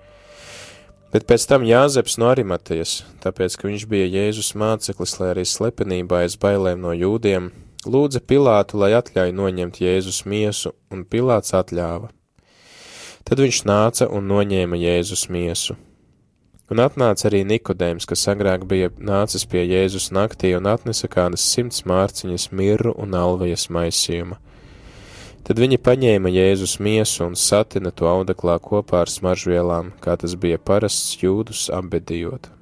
Bet 1.09 1.25
pēc 1.25 1.47
tam 1.49 1.65
Jāzeps 1.65 2.19
no 2.21 2.29
Arimatejas, 2.29 2.99
tāpēc, 3.25 3.57
ka 3.57 3.71
viņš 3.71 3.87
bija 3.89 4.11
Jēzus 4.13 4.53
māceklis, 4.61 5.17
lai 5.21 5.31
arī 5.33 5.47
slepenībā 5.49 6.21
aiz 6.27 6.37
bailēm 6.37 6.85
no 6.85 6.93
jūdiem, 6.93 7.49
lūdza 7.89 8.21
Pilātu, 8.21 8.77
lai 8.83 8.93
atļauj 8.99 9.33
noņemt 9.33 9.81
Jēzus 9.81 10.27
miesu, 10.29 10.75
un 10.93 11.07
Pilāts 11.09 11.57
atļāva. 11.57 12.13
Tad 13.25 13.41
viņš 13.41 13.65
nāca 13.65 14.09
un 14.13 14.29
noņēma 14.29 14.77
Jēzus 14.77 15.27
miesu, 15.33 15.79
Un 16.69 16.83
atnāca 16.85 17.31
arī 17.31 17.47
Nikodēms, 17.49 18.05
kas 18.05 18.27
agrāk 18.29 18.67
bija 18.69 18.91
nācis 19.01 19.47
pie 19.49 19.63
Jēzus 19.65 20.11
naktī 20.13 20.51
un 20.53 20.69
atnesa 20.69 21.09
kādas 21.09 21.47
simts 21.49 21.87
mārciņas 21.89 22.51
mirru 22.53 22.93
un 23.01 23.17
alvejas 23.17 23.71
maisījuma. 23.73 24.37
Tad 25.49 25.63
viņi 25.63 25.79
paņēma 25.81 26.29
Jēzus 26.29 26.77
miesu 26.85 27.25
un 27.25 27.39
satina 27.41 27.89
to 27.89 28.05
audeklā 28.11 28.59
kopā 28.61 29.01
ar 29.07 29.09
smaržvielām, 29.09 29.95
kā 30.05 30.19
tas 30.21 30.37
bija 30.37 30.61
parasts 30.61 31.17
jūdus 31.23 31.71
apbedījot. 31.73 32.53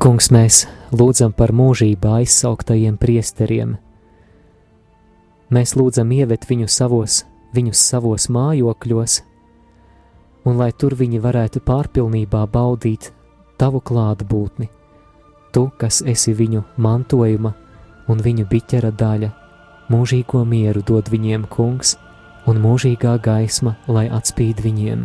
Kungs, 0.00 0.32
mēs 0.32 0.64
lūdzam 0.92 1.32
par 1.32 1.52
mūžībā 1.56 2.18
aizsauktajiem 2.20 2.98
priesteriem. 3.00 3.76
Mēs 5.52 5.74
lūdzam 5.76 6.12
ievet 6.12 6.44
viņu 6.48 6.68
savos, 6.68 7.22
viņus 7.56 7.80
savos 7.92 8.28
mājokļos, 8.32 9.18
un 10.48 10.60
lai 10.60 10.70
tur 10.72 10.96
viņi 10.98 11.20
varētu 11.22 11.62
pārpilnībā 11.64 12.44
baudīt 12.52 13.12
tavu 13.60 13.80
klātbūtni. 13.80 14.68
Tu, 15.52 15.66
kas 15.76 16.00
esi 16.08 16.32
viņu 16.36 16.64
mantojuma 16.80 17.52
un 18.08 18.20
viņu 18.24 18.46
biķera 18.48 18.92
daļa, 18.96 19.32
mūžīgo 19.92 20.44
mieru 20.48 20.80
dod 20.88 21.08
viņiem, 21.12 21.44
kungs, 21.52 21.96
un 22.48 22.60
mūžīgā 22.60 23.18
gaisma, 23.22 23.76
lai 23.88 24.08
atspīd 24.12 24.64
viņiem. 24.64 25.04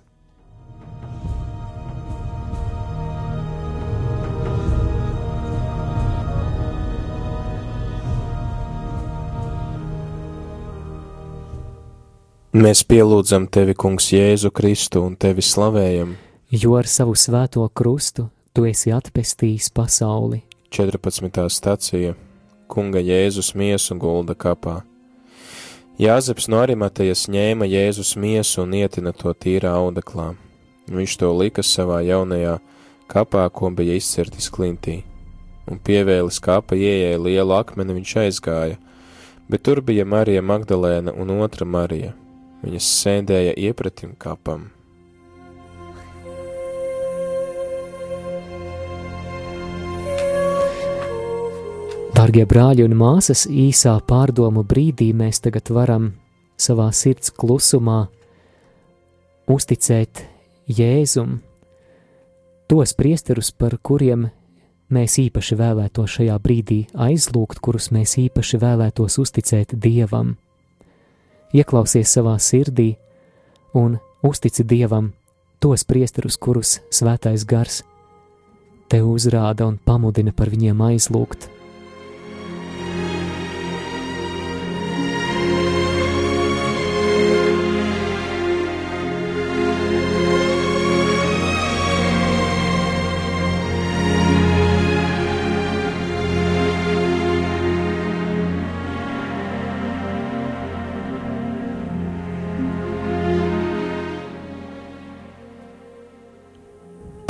Mēs 12.51 12.81
pielūdzam 12.83 13.45
tevi, 13.47 13.71
Kungs, 13.79 14.09
Jēzu 14.11 14.49
Kristu 14.51 14.99
un 15.07 15.13
tevi 15.15 15.39
slavējam, 15.39 16.17
jo 16.51 16.73
ar 16.75 16.83
savu 16.83 17.13
svēto 17.15 17.63
krustu 17.71 18.25
tu 18.51 18.65
esi 18.67 18.91
atpestījis 18.91 19.69
pasauli. 19.71 20.41
14. 20.75 21.45
stacija 21.47 22.11
Kunga 22.67 22.99
Jēzus 22.99 23.53
miesu 23.55 23.95
gulda 23.95 24.35
kapā. 24.35 24.81
Jāzeps 25.95 26.49
no 26.51 26.59
Arimatejas 26.59 27.29
ņēma 27.31 27.69
Jēzus 27.71 28.17
miesu 28.19 28.65
un 28.65 28.75
ietina 28.75 29.15
to 29.15 29.31
tīrā 29.31 29.71
audeklā. 29.71 30.33
Viņš 30.91 31.17
to 31.23 31.31
lika 31.31 31.63
savā 31.63 32.01
jaunajā 32.03 32.57
kapā, 33.07 33.45
ko 33.47 33.71
bija 33.71 33.95
izcirtis 33.95 34.51
klintī, 34.51 35.05
un 35.71 35.79
pievēlis 35.79 36.43
kapa 36.43 36.75
ieejai 36.75 37.15
lielu 37.15 37.55
akmeni 37.63 38.01
viņš 38.01 38.17
aizgāja, 38.25 38.75
bet 39.47 39.63
tur 39.63 39.79
bija 39.79 40.03
Marija 40.03 40.43
Magdalēna 40.43 41.15
un 41.15 41.31
otra 41.39 41.63
Marija 41.63 42.11
Viņas 42.61 42.87
sēdēja 43.01 43.55
iepratim 43.57 44.13
kapam. 44.21 44.69
Dārgie 52.21 52.43
brāļi 52.45 52.83
un 52.85 52.93
māsas, 52.99 53.47
īsā 53.49 53.95
pārdomu 54.05 54.61
brīdī 54.67 55.07
mēs 55.17 55.41
tagad 55.41 55.71
varam 55.73 56.11
savā 56.61 56.91
sirds 56.93 57.33
klusumā 57.33 58.03
uzticēt 59.49 60.21
Jēzum 60.69 61.39
tos 62.69 62.93
priesterus, 62.93 63.49
par 63.49 63.73
kuriem 63.81 64.27
mēs 64.93 65.17
īpaši 65.23 65.57
vēlētos 65.57 66.19
šajā 66.19 66.37
brīdī 66.45 66.83
aizlūgt, 66.93 67.57
kurus 67.57 67.89
mēs 67.89 68.13
īpaši 68.21 68.61
vēlētos 68.61 69.17
uzticēt 69.25 69.73
Dievam 69.81 70.35
ieklausies 71.53 72.11
savā 72.17 72.37
sirdī 72.39 72.95
un 73.73 73.99
uztici 74.23 74.63
Dievam 74.63 75.11
tos 75.61 75.85
priesterus, 75.85 76.37
kurus 76.37 76.79
svētais 76.89 77.45
gars 77.45 77.81
te 78.91 78.99
uzrāda 79.05 79.69
un 79.69 79.77
pamudina 79.79 80.33
par 80.35 80.49
viņiem 80.51 80.81
aizlūgt. 80.83 81.47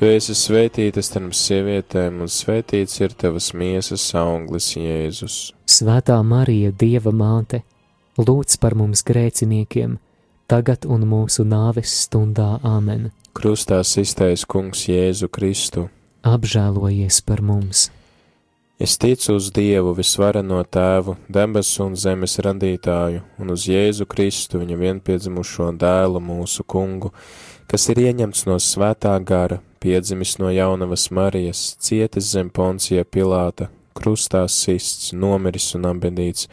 Tu 0.00 0.08
esi 0.08 0.32
svētīta 0.32 1.02
starp 1.04 1.34
sievietēm, 1.36 2.22
un 2.24 2.30
svētīts 2.32 3.02
ir 3.02 3.12
tavas 3.20 3.50
miesas 3.52 4.06
auglis, 4.16 4.70
Jēzus. 4.72 5.34
Svētā 5.68 6.16
Marija, 6.24 6.70
Dieva 6.72 7.12
māte, 7.12 7.60
lūdz 8.16 8.56
par 8.62 8.78
mums 8.80 9.04
grēciniekiem, 9.04 9.98
tagad 10.48 10.88
un 10.88 11.04
mūsu 11.04 11.44
nāves 11.44 11.92
stundā 12.06 12.48
Āmen. 12.64 13.10
Krustā 13.36 13.82
iztais 13.84 14.48
Kungs 14.48 14.88
Jēzu 14.88 15.28
Kristu. 15.28 15.90
Apžēlojies 16.24 17.20
par 17.28 17.44
mums! 17.44 17.90
Es 18.80 18.96
ticu 18.96 19.36
uz 19.36 19.52
Dievu 19.52 19.92
visvareno 20.00 20.64
tēvu, 20.64 21.20
debesu 21.28 21.90
un 21.90 22.00
zemes 22.00 22.40
radītāju, 22.40 23.26
un 23.36 23.52
uz 23.52 23.68
Jēzu 23.68 24.08
Kristu, 24.08 24.64
viņa 24.64 24.80
vienpiedzimušo 24.80 25.74
dēlu 25.76 26.24
mūsu 26.24 26.64
kungu, 26.64 27.12
kas 27.68 27.90
ir 27.92 28.06
ieņemts 28.08 28.48
no 28.48 28.56
svētā 28.56 29.20
gara 29.20 29.66
piedzimis 29.80 30.36
no 30.38 30.50
jaunavas 30.52 31.08
Marijas, 31.10 31.76
cietis 31.80 32.30
zem 32.34 32.50
Poncija 32.52 33.04
Pilāta, 33.04 33.70
krustā 33.96 34.44
sists, 34.48 35.12
nomiris 35.12 35.72
un 35.78 35.88
apbedīts, 35.90 36.48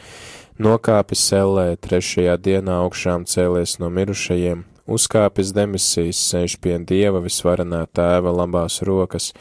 nokāpis 0.60 1.28
sellē, 1.30 1.76
trešajā 1.84 2.38
dienā 2.42 2.80
augšām 2.86 3.28
cēlies 3.30 3.78
no 3.82 3.92
mirušajiem, 3.94 4.64
uzkāpis 4.88 5.52
demisijas, 5.56 6.22
sēž 6.32 6.58
pie 6.64 6.78
Dieva 6.80 7.22
visvarenā 7.24 7.84
tēva 7.94 8.34
labās 8.34 8.80
rokas, 8.88 9.34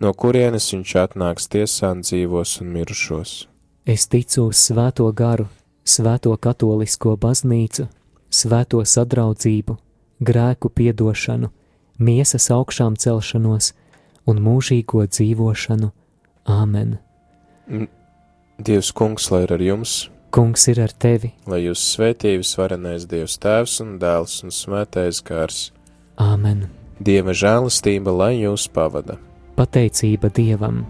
no 0.00 0.12
kurienes 0.12 0.68
viņš 0.74 0.94
atnāks 1.06 1.48
tiesām 1.52 2.02
dzīvos 2.04 2.60
un 2.62 2.72
mirušos. 2.76 3.32
Es 3.86 4.06
ticu 4.06 4.48
uz 4.50 4.60
svēto 4.68 5.08
garu, 5.16 5.48
svēto 5.84 6.36
katolisko 6.38 7.16
baznīcu, 7.18 7.88
svēto 8.30 8.84
sadraudzību, 8.86 9.76
grēku 10.22 10.70
piedošanu, 10.70 11.50
miesas 11.98 12.48
augšām 12.52 12.96
celšanos 12.96 13.72
un 14.28 14.40
mūžīgo 14.42 15.04
dzīvošanu. 15.08 15.90
Āmen! 16.48 16.96
Dievs, 18.62 18.92
kungs, 18.94 19.30
lai 19.32 19.44
ir 19.46 19.56
ar 19.56 19.64
jums! 19.64 19.96
Kungs 20.32 20.64
ir 20.72 20.80
ar 20.80 20.94
tevi! 20.96 21.32
Lai 21.50 21.60
jūs 21.66 21.82
svētījus 21.92 22.54
varenais 22.56 23.04
Dievs 23.10 23.36
Tēvs 23.42 23.80
un 23.84 23.98
Dēls 24.00 24.38
un 24.46 24.54
Svētais 24.54 25.20
Gars! 25.26 25.66
Āmen! 26.16 26.66
Dieva 27.02 27.34
žēlastība, 27.36 28.14
lai 28.14 28.34
jūs 28.40 28.68
pavada! 28.72 29.18
Pateicība 29.58 30.30
Dievam! 30.32 30.84